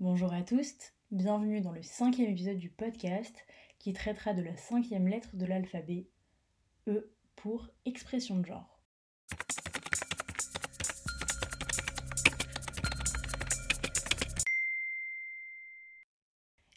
Bonjour 0.00 0.32
à 0.32 0.40
tous, 0.40 0.72
bienvenue 1.10 1.60
dans 1.60 1.72
le 1.72 1.82
cinquième 1.82 2.30
épisode 2.30 2.56
du 2.56 2.70
podcast 2.70 3.44
qui 3.78 3.92
traitera 3.92 4.32
de 4.32 4.40
la 4.40 4.56
cinquième 4.56 5.06
lettre 5.06 5.36
de 5.36 5.44
l'alphabet, 5.44 6.06
E 6.88 7.12
pour 7.36 7.68
expression 7.84 8.38
de 8.38 8.46
genre. 8.46 8.80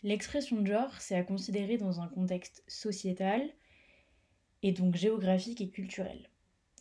L'expression 0.03 0.59
de 0.59 0.67
genre, 0.67 0.99
c'est 0.99 1.15
à 1.15 1.23
considérer 1.23 1.77
dans 1.77 2.01
un 2.01 2.09
contexte 2.09 2.61
sociétal 2.67 3.49
et 4.63 4.73
donc 4.73 4.95
géographique 4.95 5.61
et 5.61 5.69
culturel. 5.69 6.29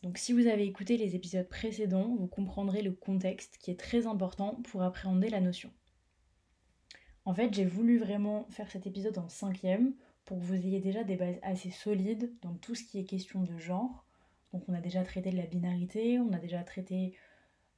Donc 0.03 0.19
si 0.19 0.33
vous 0.33 0.49
avez 0.49 0.67
écouté 0.67 0.97
les 0.97 1.15
épisodes 1.15 1.49
précédents, 1.49 2.17
vous 2.17 2.27
comprendrez 2.27 2.83
le 2.83 2.91
contexte 2.91 3.59
qui 3.59 3.71
est 3.71 3.79
très 3.79 4.09
important 4.09 4.57
pour 4.65 4.83
appréhender 4.83 5.29
la 5.29 5.41
notion. 5.41 5.71
En 7.25 7.35
fait, 7.35 7.55
j'ai 7.55 7.65
voulu 7.65 7.99
vraiment 7.99 8.47
faire 8.51 8.71
cet 8.71 8.87
épisode 8.87 9.19
en 9.19 9.29
cinquième 9.29 9.95
pour 10.25 10.39
que 10.39 10.45
vous 10.45 10.55
ayez 10.55 10.81
déjà 10.81 11.05
des 11.05 11.17
bases 11.17 11.39
assez 11.43 11.71
solides 11.71 12.33
dans 12.43 12.55
tout 12.55 12.75
ce 12.75 12.85
qui 12.85 12.99
est 12.99 13.05
question 13.05 13.43
de 13.43 13.59
genre. 13.59 14.05
Donc 14.53 14.65
on 14.69 14.75
a 14.75 14.81
déjà 14.81 15.03
traité 15.03 15.31
de 15.31 15.37
la 15.37 15.47
binarité, 15.47 16.19
on 16.19 16.33
a 16.33 16.39
déjà 16.39 16.63
traité 16.65 17.15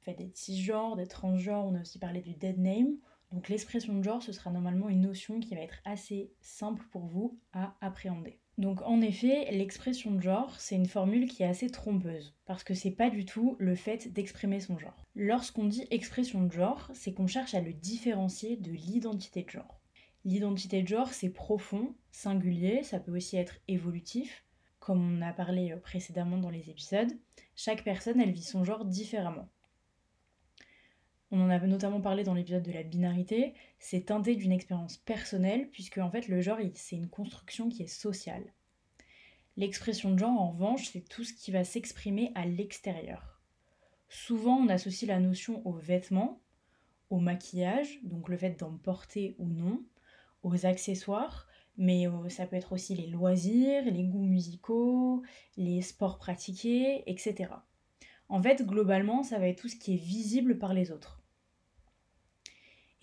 des 0.06 0.30
cisgenres, 0.34 0.96
des 0.96 1.06
transgenres, 1.06 1.66
on 1.66 1.74
a 1.74 1.80
aussi 1.80 1.98
parlé 1.98 2.20
du 2.20 2.34
dead 2.34 2.58
name. 2.58 2.96
Donc 3.32 3.48
l'expression 3.48 3.94
de 3.94 4.02
genre, 4.02 4.22
ce 4.22 4.32
sera 4.32 4.50
normalement 4.50 4.88
une 4.88 5.00
notion 5.00 5.40
qui 5.40 5.54
va 5.54 5.60
être 5.60 5.80
assez 5.84 6.30
simple 6.40 6.84
pour 6.90 7.06
vous 7.06 7.38
à 7.52 7.76
appréhender. 7.80 8.38
Donc 8.56 8.82
en 8.82 9.00
effet, 9.00 9.50
l'expression 9.50 10.12
de 10.12 10.20
genre, 10.20 10.54
c'est 10.58 10.76
une 10.76 10.86
formule 10.86 11.28
qui 11.28 11.42
est 11.42 11.46
assez 11.46 11.70
trompeuse, 11.70 12.34
parce 12.46 12.62
que 12.62 12.74
c'est 12.74 12.92
pas 12.92 13.10
du 13.10 13.24
tout 13.24 13.56
le 13.58 13.74
fait 13.74 14.12
d'exprimer 14.12 14.60
son 14.60 14.78
genre. 14.78 15.04
Lorsqu'on 15.16 15.64
dit 15.64 15.86
expression 15.90 16.44
de 16.44 16.52
genre, 16.52 16.88
c'est 16.94 17.12
qu'on 17.12 17.26
cherche 17.26 17.54
à 17.54 17.60
le 17.60 17.72
différencier 17.72 18.56
de 18.56 18.70
l'identité 18.70 19.42
de 19.42 19.50
genre. 19.50 19.80
L'identité 20.24 20.82
de 20.82 20.88
genre, 20.88 21.12
c'est 21.12 21.30
profond, 21.30 21.94
singulier, 22.12 22.82
ça 22.84 23.00
peut 23.00 23.14
aussi 23.14 23.36
être 23.36 23.56
évolutif, 23.66 24.44
comme 24.78 25.18
on 25.18 25.22
a 25.22 25.32
parlé 25.32 25.72
euh, 25.72 25.76
précédemment 25.76 26.38
dans 26.38 26.50
les 26.50 26.70
épisodes. 26.70 27.12
Chaque 27.56 27.84
personne, 27.84 28.20
elle 28.20 28.32
vit 28.32 28.42
son 28.42 28.64
genre 28.64 28.84
différemment. 28.84 29.48
On 31.36 31.40
en 31.40 31.50
a 31.50 31.58
notamment 31.58 32.00
parlé 32.00 32.22
dans 32.22 32.32
l'épisode 32.32 32.62
de 32.62 32.70
la 32.70 32.84
binarité, 32.84 33.54
c'est 33.80 34.06
teinté 34.06 34.36
d'une 34.36 34.52
expérience 34.52 34.98
personnelle, 34.98 35.68
puisque 35.68 35.98
en 35.98 36.08
fait 36.08 36.28
le 36.28 36.40
genre 36.40 36.58
c'est 36.74 36.94
une 36.94 37.08
construction 37.08 37.68
qui 37.68 37.82
est 37.82 37.88
sociale. 37.88 38.44
L'expression 39.56 40.12
de 40.12 40.18
genre 40.20 40.40
en 40.40 40.52
revanche, 40.52 40.90
c'est 40.92 41.00
tout 41.00 41.24
ce 41.24 41.32
qui 41.32 41.50
va 41.50 41.64
s'exprimer 41.64 42.30
à 42.36 42.46
l'extérieur. 42.46 43.42
Souvent 44.08 44.58
on 44.58 44.68
associe 44.68 45.08
la 45.08 45.18
notion 45.18 45.60
aux 45.66 45.72
vêtements, 45.72 46.40
au 47.10 47.18
maquillage, 47.18 47.98
donc 48.04 48.28
le 48.28 48.36
fait 48.36 48.60
d'en 48.60 48.76
porter 48.76 49.34
ou 49.40 49.48
non, 49.48 49.82
aux 50.44 50.66
accessoires, 50.66 51.48
mais 51.76 52.06
euh, 52.06 52.28
ça 52.28 52.46
peut 52.46 52.54
être 52.54 52.70
aussi 52.70 52.94
les 52.94 53.08
loisirs, 53.08 53.82
les 53.86 54.04
goûts 54.04 54.22
musicaux, 54.22 55.24
les 55.56 55.82
sports 55.82 56.18
pratiqués, 56.18 57.02
etc. 57.10 57.54
En 58.28 58.40
fait, 58.40 58.64
globalement, 58.64 59.24
ça 59.24 59.40
va 59.40 59.48
être 59.48 59.62
tout 59.62 59.68
ce 59.68 59.74
qui 59.74 59.94
est 59.94 60.04
visible 60.04 60.58
par 60.58 60.74
les 60.74 60.92
autres. 60.92 61.23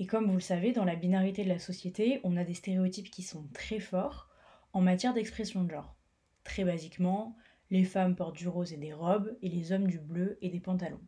Et 0.01 0.07
comme 0.07 0.25
vous 0.25 0.33
le 0.33 0.39
savez, 0.39 0.71
dans 0.71 0.83
la 0.83 0.95
binarité 0.95 1.43
de 1.43 1.49
la 1.49 1.59
société, 1.59 2.21
on 2.23 2.35
a 2.35 2.43
des 2.43 2.55
stéréotypes 2.55 3.11
qui 3.11 3.21
sont 3.21 3.47
très 3.53 3.79
forts 3.79 4.29
en 4.73 4.81
matière 4.81 5.13
d'expression 5.13 5.63
de 5.63 5.69
genre. 5.69 5.95
Très 6.43 6.63
basiquement, 6.63 7.37
les 7.69 7.83
femmes 7.83 8.15
portent 8.15 8.35
du 8.35 8.47
rose 8.47 8.73
et 8.73 8.77
des 8.77 8.93
robes, 8.93 9.37
et 9.43 9.47
les 9.47 9.71
hommes 9.71 9.85
du 9.85 9.99
bleu 9.99 10.39
et 10.41 10.49
des 10.49 10.59
pantalons. 10.59 11.05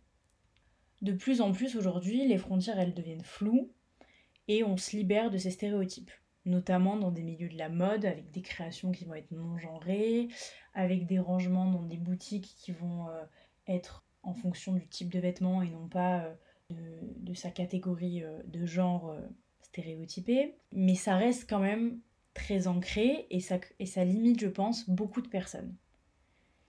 De 1.02 1.12
plus 1.12 1.42
en 1.42 1.54
plus 1.54 1.76
aujourd'hui, 1.76 2.28
les 2.28 2.38
frontières 2.38 2.80
elles 2.80 2.94
deviennent 2.94 3.24
floues, 3.24 3.72
et 4.48 4.64
on 4.64 4.78
se 4.78 4.96
libère 4.96 5.32
de 5.32 5.40
ces 5.40 5.50
stéréotypes, 5.50 6.12
notamment 6.46 6.96
dans 6.96 7.10
des 7.10 7.24
milieux 7.24 7.50
de 7.50 7.58
la 7.58 7.70
mode, 7.70 8.06
avec 8.06 8.30
des 8.30 8.44
créations 8.44 8.92
qui 8.92 9.06
vont 9.06 9.16
être 9.16 9.32
non 9.32 9.58
genrées, 9.58 10.28
avec 10.76 11.08
des 11.08 11.18
rangements 11.18 11.66
dans 11.66 11.82
des 11.82 11.98
boutiques 11.98 12.54
qui 12.60 12.72
vont 12.72 13.10
euh, 13.10 13.24
être 13.68 14.06
en 14.22 14.36
fonction 14.36 14.74
du 14.74 14.88
type 14.88 15.12
de 15.12 15.20
vêtements 15.20 15.64
et 15.64 15.72
non 15.72 15.88
pas 15.88 16.26
euh, 16.26 16.34
de, 16.74 17.34
sa 17.34 17.50
catégorie 17.50 18.24
euh, 18.24 18.42
de 18.46 18.66
genre 18.66 19.10
euh, 19.10 19.20
stéréotypé, 19.62 20.56
mais 20.72 20.96
ça 20.96 21.16
reste 21.16 21.50
quand 21.50 21.60
même 21.60 22.00
très 22.34 22.68
ancré 22.68 23.28
et 23.30 23.40
ça, 23.40 23.58
et 23.80 23.86
ça 23.86 24.04
limite, 24.04 24.40
je 24.40 24.48
pense, 24.48 24.90
beaucoup 24.90 25.22
de 25.22 25.28
personnes. 25.28 25.76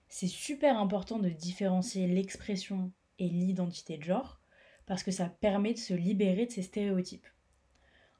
C'est 0.07 0.27
super 0.27 0.79
important 0.79 1.19
de 1.19 1.29
différencier 1.29 2.07
l'expression 2.07 2.91
et 3.19 3.27
l'identité 3.27 3.97
de 3.97 4.03
genre 4.03 4.39
parce 4.85 5.03
que 5.03 5.11
ça 5.11 5.25
permet 5.25 5.73
de 5.73 5.79
se 5.79 5.93
libérer 5.93 6.45
de 6.45 6.51
ces 6.51 6.61
stéréotypes. 6.61 7.27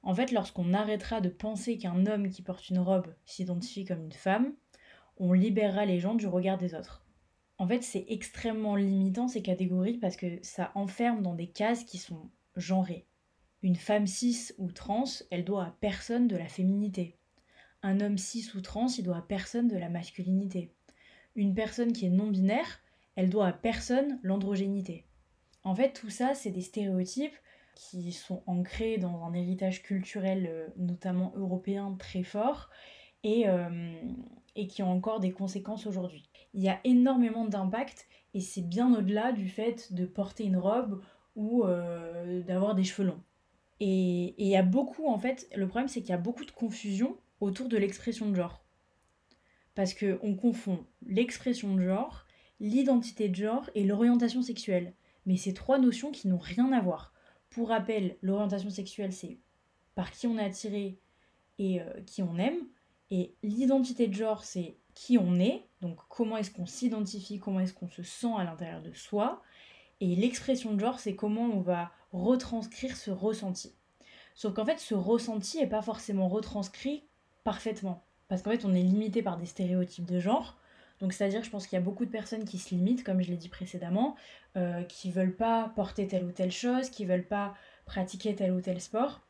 En 0.03 0.13
fait, 0.13 0.31
lorsqu'on 0.31 0.73
arrêtera 0.73 1.21
de 1.21 1.29
penser 1.29 1.77
qu'un 1.77 2.05
homme 2.05 2.29
qui 2.29 2.41
porte 2.41 2.69
une 2.69 2.79
robe 2.79 3.13
s'identifie 3.25 3.85
comme 3.85 4.03
une 4.03 4.11
femme, 4.11 4.53
on 5.17 5.33
libérera 5.33 5.85
les 5.85 5.99
gens 5.99 6.15
du 6.15 6.27
regard 6.27 6.57
des 6.57 6.75
autres. 6.75 7.04
En 7.57 7.67
fait, 7.67 7.83
c'est 7.83 8.05
extrêmement 8.09 8.75
limitant 8.75 9.27
ces 9.27 9.41
catégories 9.41 9.97
parce 9.97 10.17
que 10.17 10.39
ça 10.41 10.71
enferme 10.75 11.21
dans 11.21 11.35
des 11.35 11.47
cases 11.47 11.85
qui 11.85 11.97
sont 11.97 12.29
genrées. 12.55 13.05
Une 13.63 13.75
femme 13.75 14.07
cis 14.07 14.51
ou 14.57 14.71
trans, 14.71 15.05
elle 15.31 15.45
doit 15.45 15.65
à 15.65 15.75
personne 15.79 16.27
de 16.27 16.35
la 16.35 16.47
féminité. 16.47 17.17
Un 17.81 18.01
homme 18.01 18.17
cis 18.17 18.49
ou 18.55 18.61
trans, 18.61 18.87
il 18.87 19.03
doit 19.03 19.17
à 19.17 19.21
personne 19.21 19.67
de 19.67 19.77
la 19.77 19.89
masculinité. 19.89 20.71
Une 21.35 21.53
personne 21.53 21.93
qui 21.93 22.05
est 22.05 22.09
non-binaire, 22.09 22.81
elle 23.15 23.29
doit 23.29 23.47
à 23.47 23.53
personne 23.53 24.19
l'androgénité. 24.21 25.05
En 25.63 25.75
fait, 25.75 25.93
tout 25.93 26.09
ça, 26.09 26.35
c'est 26.35 26.51
des 26.51 26.61
stéréotypes 26.61 27.35
qui 27.75 28.11
sont 28.11 28.43
ancrés 28.47 28.97
dans 28.97 29.23
un 29.23 29.33
héritage 29.33 29.81
culturel, 29.83 30.47
euh, 30.49 30.67
notamment 30.77 31.33
européen, 31.35 31.95
très 31.99 32.23
fort, 32.23 32.69
et, 33.23 33.47
euh, 33.47 33.93
et 34.55 34.67
qui 34.67 34.83
ont 34.83 34.91
encore 34.91 35.19
des 35.19 35.31
conséquences 35.31 35.87
aujourd'hui 35.87 36.29
il 36.55 36.63
y 36.63 36.69
a 36.69 36.79
énormément 36.85 37.45
d'impact 37.45 38.07
et 38.33 38.39
c'est 38.39 38.61
bien 38.61 38.95
au-delà 38.95 39.33
du 39.33 39.49
fait 39.49 39.93
de 39.93 40.05
porter 40.05 40.45
une 40.45 40.57
robe 40.57 41.03
ou 41.35 41.65
euh, 41.65 42.41
d'avoir 42.43 42.75
des 42.75 42.85
cheveux 42.85 43.09
longs. 43.09 43.21
Et 43.81 44.33
il 44.37 44.47
y 44.47 44.55
a 44.55 44.63
beaucoup, 44.63 45.07
en 45.07 45.19
fait, 45.19 45.49
le 45.55 45.67
problème 45.67 45.89
c'est 45.89 45.99
qu'il 45.99 46.11
y 46.11 46.13
a 46.13 46.17
beaucoup 46.17 46.45
de 46.45 46.51
confusion 46.51 47.17
autour 47.41 47.67
de 47.67 47.77
l'expression 47.77 48.29
de 48.29 48.35
genre. 48.35 48.63
Parce 49.75 49.93
qu'on 49.93 50.35
confond 50.35 50.85
l'expression 51.05 51.75
de 51.75 51.81
genre, 51.81 52.25
l'identité 52.61 53.27
de 53.27 53.35
genre 53.35 53.69
et 53.75 53.83
l'orientation 53.83 54.41
sexuelle. 54.41 54.93
Mais 55.25 55.35
c'est 55.35 55.53
trois 55.53 55.77
notions 55.77 56.11
qui 56.11 56.29
n'ont 56.29 56.37
rien 56.37 56.71
à 56.71 56.79
voir. 56.79 57.13
Pour 57.49 57.67
rappel, 57.67 58.15
l'orientation 58.21 58.69
sexuelle 58.69 59.11
c'est 59.11 59.39
par 59.93 60.11
qui 60.11 60.25
on 60.25 60.37
est 60.37 60.45
attiré 60.45 60.99
et 61.59 61.81
euh, 61.81 62.01
qui 62.05 62.23
on 62.23 62.37
aime. 62.37 62.59
Et 63.11 63.35
l'identité 63.43 64.07
de 64.07 64.13
genre 64.13 64.43
c'est 64.43 64.77
qui 64.93 65.17
on 65.17 65.39
est, 65.39 65.67
donc 65.81 65.97
comment 66.09 66.37
est-ce 66.37 66.51
qu'on 66.51 66.65
s'identifie, 66.65 67.39
comment 67.39 67.59
est-ce 67.59 67.73
qu'on 67.73 67.89
se 67.89 68.01
sent 68.01 68.33
à 68.37 68.43
l'intérieur 68.43 68.81
de 68.81 68.93
soi. 68.93 69.41
Et 70.01 70.15
l'expression 70.15 70.73
de 70.73 70.79
genre, 70.79 70.99
c'est 70.99 71.15
comment 71.15 71.45
on 71.45 71.61
va 71.61 71.91
retranscrire 72.11 72.97
ce 72.97 73.11
ressenti. 73.11 73.73
Sauf 74.33 74.53
qu'en 74.53 74.65
fait, 74.65 74.79
ce 74.79 74.95
ressenti 74.95 75.59
n'est 75.59 75.67
pas 75.67 75.81
forcément 75.81 76.27
retranscrit 76.27 77.03
parfaitement. 77.43 78.03
Parce 78.27 78.41
qu'en 78.41 78.51
fait, 78.51 78.65
on 78.65 78.73
est 78.73 78.81
limité 78.81 79.21
par 79.21 79.37
des 79.37 79.45
stéréotypes 79.45 80.05
de 80.05 80.19
genre. 80.19 80.57
Donc, 80.99 81.13
c'est-à-dire, 81.13 81.43
je 81.43 81.49
pense 81.49 81.67
qu'il 81.67 81.77
y 81.77 81.81
a 81.81 81.83
beaucoup 81.83 82.05
de 82.05 82.11
personnes 82.11 82.45
qui 82.45 82.57
se 82.57 82.73
limitent, 82.73 83.03
comme 83.03 83.21
je 83.21 83.29
l'ai 83.29 83.37
dit 83.37 83.49
précédemment, 83.49 84.15
euh, 84.57 84.83
qui 84.83 85.11
veulent 85.11 85.35
pas 85.35 85.71
porter 85.75 86.07
telle 86.07 86.25
ou 86.25 86.31
telle 86.31 86.51
chose, 86.51 86.89
qui 86.89 87.05
veulent 87.05 87.27
pas 87.27 87.53
pratiquer 87.85 88.35
tel 88.35 88.51
ou 88.51 88.61
tel 88.61 88.81
sport. 88.81 89.21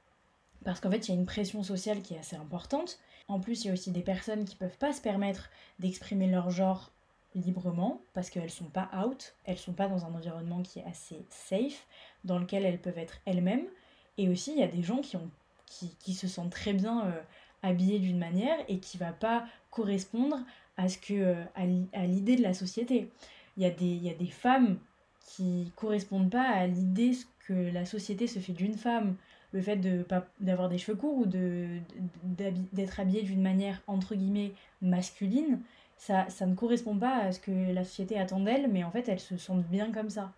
Parce 0.66 0.80
qu'en 0.80 0.92
fait, 0.92 1.08
il 1.08 1.12
y 1.14 1.18
a 1.18 1.20
une 1.20 1.28
pression 1.28 1.64
sociale 1.64 2.02
qui 2.02 2.16
est 2.16 2.20
assez 2.20 2.36
importante. 2.36 3.00
En 3.28 3.40
plus, 3.40 3.64
il 3.64 3.68
y 3.68 3.70
a 3.70 3.74
aussi 3.74 3.92
des 3.92 4.02
personnes 4.02 4.46
qui 4.46 4.56
peuvent 4.56 4.78
pas 4.78 4.92
se 4.92 5.00
permettre 5.00 5.50
d'exprimer 5.80 6.28
leur 6.28 6.50
genre 6.50 6.92
librement 7.36 8.02
parce 8.14 8.30
qu'elles 8.30 8.50
sont 8.50 8.70
pas 8.70 8.90
out, 9.06 9.36
elles 9.46 9.58
sont 9.58 9.74
pas 9.74 9.88
dans 9.88 10.06
un 10.06 10.14
environnement 10.16 10.64
qui 10.64 10.80
est 10.80 10.86
assez 10.86 11.24
safe, 11.30 11.86
dans 12.24 12.40
lequel 12.40 12.66
elles 12.66 12.80
peuvent 12.80 12.98
être 12.98 13.20
elles-mêmes. 13.26 13.66
Et 14.18 14.28
aussi, 14.28 14.53
il 14.53 14.59
y 14.59 14.64
a 14.64 14.68
des 14.68 14.81
gens 14.81 15.02
qui, 15.02 15.18
ont, 15.18 15.30
qui, 15.68 16.14
se 16.14 16.28
sentent 16.28 16.52
très 16.52 16.73
bien 16.73 17.06
euh, 17.06 17.22
habillés 17.62 18.00
d'une 18.00 18.17
manière 18.17 18.58
et 18.67 18.79
qui 18.79 18.97
va 18.97 19.12
pas 19.12 19.46
correspondre 19.70 20.40
à, 20.78 20.90
ce 20.90 20.97
que, 20.97 21.14
euh, 21.14 21.44
à 21.94 22.06
l'idée 22.06 22.38
de 22.38 22.44
la 22.44 22.56
société. 22.56 23.12
Il 23.58 23.64
y, 23.64 23.67
a 23.67 23.72
des, 23.72 23.85
il 23.85 24.03
y 24.03 24.09
a 24.09 24.14
des 24.16 24.32
femmes 24.32 24.79
qui 25.28 25.72
correspondent 25.76 26.32
pas 26.32 26.47
à 26.47 26.66
l'idée 26.66 27.12
que 27.47 27.53
la 27.53 27.85
société 27.85 28.26
se 28.26 28.40
fait 28.40 28.53
d'une 28.53 28.78
femme 28.78 29.16
le 29.55 29.61
fait 29.61 29.78
de 29.78 30.05
d'avoir 30.41 30.67
des 30.67 30.78
cheveux 30.78 30.97
courts 30.97 31.17
ou 31.17 31.25
de 31.25 31.79
d'être 32.73 32.99
habillé 32.99 33.23
d'une 33.23 33.41
manière 33.41 33.81
entre 33.87 34.13
guillemets 34.13 34.52
masculine 34.81 35.61
ça, 35.97 36.25
ça 36.29 36.46
ne 36.46 36.55
correspond 36.55 36.97
pas 36.97 37.16
à 37.19 37.31
ce 37.31 37.40
que 37.40 37.73
la 37.73 37.85
société 37.85 38.19
attend 38.19 38.41
d'elle 38.41 38.69
mais 38.69 38.84
en 38.84 38.91
fait 38.91 39.07
elles 39.07 39.22
se 39.22 39.37
sentent 39.37 39.67
bien 39.67 39.91
comme 39.93 40.09
ça. 40.09 40.34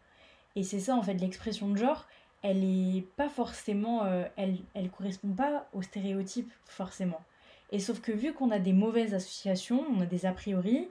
Et 0.55 0.63
c'est 0.63 0.79
ça 0.79 0.95
en 0.95 1.01
fait 1.01 1.15
l'expression 1.15 1.69
de 1.69 1.77
genre 1.77 2.05
elle 2.43 2.63
est 2.63 3.01
pas 3.15 3.27
forcément 3.27 4.05
euh, 4.05 4.25
elle 4.35 4.57
elle 4.75 4.89
correspond 4.91 5.29
pas 5.29 5.67
aux 5.73 5.81
stéréotypes 5.81 6.51
forcément. 6.65 7.21
Et 7.71 7.79
sauf 7.79 7.99
que 7.99 8.11
vu 8.11 8.33
qu'on 8.33 8.51
a 8.51 8.59
des 8.59 8.73
mauvaises 8.73 9.15
associations 9.15 9.83
on 9.95 9.99
a 10.01 10.05
des 10.05 10.27
a 10.27 10.31
priori 10.31 10.87